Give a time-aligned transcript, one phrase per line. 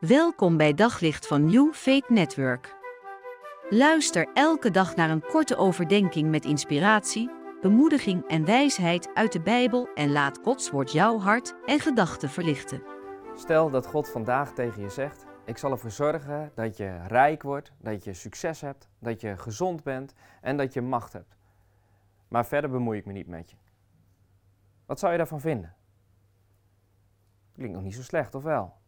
[0.00, 2.76] Welkom bij Daglicht van New Faith Network.
[3.70, 7.30] Luister elke dag naar een korte overdenking met inspiratie,
[7.60, 12.82] bemoediging en wijsheid uit de Bijbel en laat Gods woord jouw hart en gedachten verlichten.
[13.34, 17.72] Stel dat God vandaag tegen je zegt: Ik zal ervoor zorgen dat je rijk wordt,
[17.78, 21.36] dat je succes hebt, dat je gezond bent en dat je macht hebt.
[22.28, 23.56] Maar verder bemoei ik me niet met je.
[24.86, 25.74] Wat zou je daarvan vinden?
[27.52, 28.79] Klinkt nog niet zo slecht, of wel?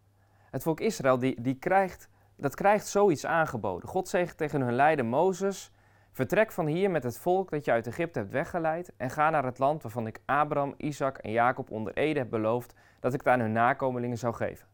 [0.53, 3.89] Het volk Israël die, die krijgt, dat krijgt zoiets aangeboden.
[3.89, 5.71] God zegt tegen hun leider Mozes:
[6.11, 9.45] Vertrek van hier met het volk dat je uit Egypte hebt weggeleid en ga naar
[9.45, 13.29] het land waarvan ik Abraham, Isaac en Jacob onder Ede heb beloofd dat ik het
[13.29, 14.69] aan hun nakomelingen zou geven.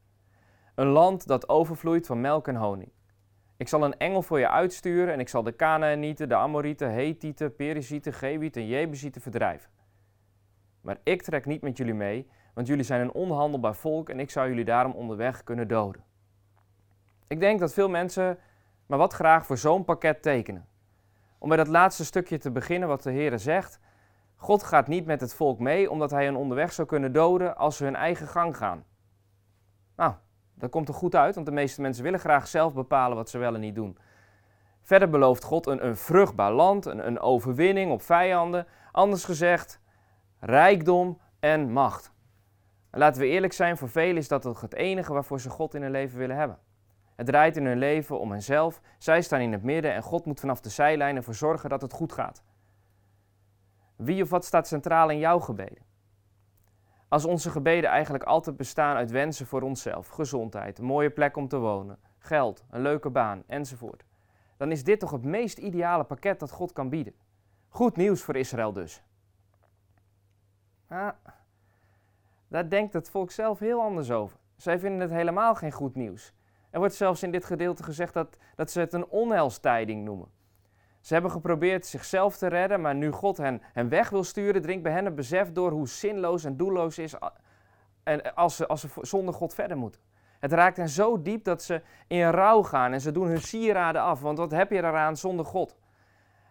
[0.74, 2.90] Een land dat overvloeit van melk en honing.
[3.56, 7.56] Ik zal een engel voor je uitsturen en ik zal de Canaanieten, de Amorieten, Hethieten,
[7.56, 9.70] Perizieten, Gewieten en Jebusieten verdrijven.
[10.80, 12.28] Maar ik trek niet met jullie mee,
[12.58, 16.04] want jullie zijn een onhandelbaar volk en ik zou jullie daarom onderweg kunnen doden.
[17.26, 18.38] Ik denk dat veel mensen
[18.86, 20.68] maar wat graag voor zo'n pakket tekenen.
[21.38, 23.80] Om bij dat laatste stukje te beginnen wat de Heer zegt.
[24.36, 27.76] God gaat niet met het volk mee omdat hij hen onderweg zou kunnen doden als
[27.76, 28.84] ze hun eigen gang gaan.
[29.96, 30.12] Nou,
[30.54, 33.38] dat komt er goed uit, want de meeste mensen willen graag zelf bepalen wat ze
[33.38, 33.98] wel en niet doen.
[34.82, 38.66] Verder belooft God een, een vruchtbaar land, een, een overwinning op vijanden.
[38.92, 39.80] Anders gezegd,
[40.38, 42.16] rijkdom en macht.
[42.90, 45.74] En laten we eerlijk zijn, voor velen is dat toch het enige waarvoor ze God
[45.74, 46.58] in hun leven willen hebben.
[47.16, 50.40] Het draait in hun leven om henzelf, zij staan in het midden en God moet
[50.40, 52.44] vanaf de zijlijn ervoor zorgen dat het goed gaat.
[53.96, 55.86] Wie of wat staat centraal in jouw gebeden?
[57.08, 61.48] Als onze gebeden eigenlijk altijd bestaan uit wensen voor onszelf, gezondheid, een mooie plek om
[61.48, 64.04] te wonen, geld, een leuke baan enzovoort,
[64.56, 67.14] dan is dit toch het meest ideale pakket dat God kan bieden.
[67.68, 69.02] Goed nieuws voor Israël dus.
[70.88, 71.08] Ah,
[72.48, 74.38] daar denkt het volk zelf heel anders over.
[74.56, 76.32] Zij vinden het helemaal geen goed nieuws.
[76.70, 80.28] Er wordt zelfs in dit gedeelte gezegd dat, dat ze het een onheilstijding noemen.
[81.00, 84.82] Ze hebben geprobeerd zichzelf te redden, maar nu God hen, hen weg wil sturen, dringt
[84.82, 87.14] bij hen het besef door hoe zinloos en doelloos is
[88.02, 90.00] en als, ze, als ze zonder God verder moeten.
[90.38, 94.02] Het raakt hen zo diep dat ze in rouw gaan en ze doen hun sieraden
[94.02, 95.76] af, want wat heb je eraan zonder God?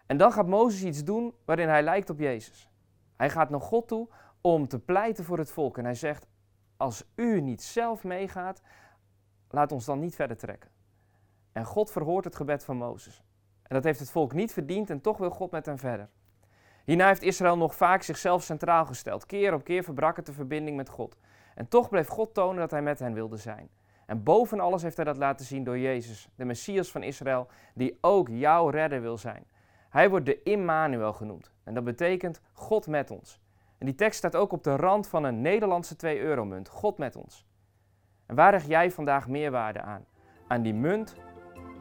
[0.06, 2.69] En dan gaat Mozes iets doen waarin hij lijkt op Jezus.
[3.18, 4.07] Hij gaat naar God toe
[4.53, 5.78] om te pleiten voor het volk.
[5.78, 6.28] En hij zegt,
[6.78, 8.62] als u niet zelf meegaat,
[9.50, 10.69] laat ons dan niet verder trekken.
[11.52, 13.24] En God verhoort het gebed van Mozes.
[13.63, 16.09] En dat heeft het volk niet verdiend en toch wil God met hen verder.
[16.84, 19.25] Hierna heeft Israël nog vaak zichzelf centraal gesteld.
[19.25, 21.18] Keer op keer verbrak het de verbinding met God.
[21.56, 23.69] En toch bleef God tonen dat hij met hen wilde zijn.
[24.06, 27.97] En boven alles heeft hij dat laten zien door Jezus, de Messias van Israël, die
[28.02, 29.46] ook jouw redder wil zijn.
[29.90, 31.52] Hij wordt de Immanuel genoemd.
[31.63, 33.40] En dat betekent God met ons.
[33.78, 36.70] En die tekst staat ook op de rand van een Nederlandse 2-euro-munt.
[36.70, 37.46] God met ons.
[38.26, 40.06] En waar leg jij vandaag meerwaarde aan?
[40.48, 41.16] Aan die munt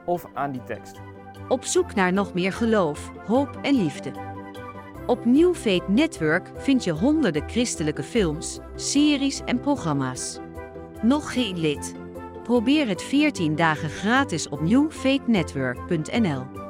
[0.04, 1.00] of aan die tekst?
[1.48, 4.12] Op zoek naar nog meer geloof, hoop en liefde.
[5.06, 10.38] Op New Faith Network vind je honderden christelijke films, series en programma's.
[11.02, 11.94] Nog geen lid?
[12.42, 16.65] Probeer het 14 dagen gratis op newfaithnetwork.nl.